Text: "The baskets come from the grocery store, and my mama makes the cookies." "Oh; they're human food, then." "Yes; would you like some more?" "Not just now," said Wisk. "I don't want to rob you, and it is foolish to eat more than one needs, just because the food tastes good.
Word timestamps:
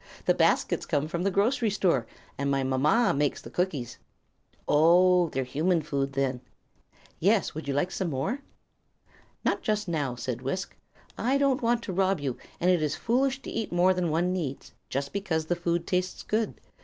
"The 0.25 0.33
baskets 0.33 0.87
come 0.87 1.07
from 1.07 1.21
the 1.21 1.29
grocery 1.29 1.69
store, 1.69 2.07
and 2.35 2.49
my 2.49 2.63
mama 2.63 3.13
makes 3.15 3.39
the 3.39 3.51
cookies." 3.51 3.99
"Oh; 4.67 5.29
they're 5.29 5.43
human 5.43 5.83
food, 5.83 6.13
then." 6.13 6.41
"Yes; 7.19 7.53
would 7.53 7.67
you 7.67 7.75
like 7.75 7.91
some 7.91 8.09
more?" 8.09 8.39
"Not 9.45 9.61
just 9.61 9.87
now," 9.87 10.15
said 10.15 10.41
Wisk. 10.41 10.75
"I 11.19 11.37
don't 11.37 11.61
want 11.61 11.83
to 11.83 11.93
rob 11.93 12.19
you, 12.19 12.35
and 12.59 12.71
it 12.71 12.81
is 12.81 12.95
foolish 12.95 13.43
to 13.43 13.51
eat 13.51 13.71
more 13.71 13.93
than 13.93 14.09
one 14.09 14.33
needs, 14.33 14.73
just 14.89 15.13
because 15.13 15.45
the 15.45 15.55
food 15.55 15.85
tastes 15.85 16.23
good. 16.23 16.59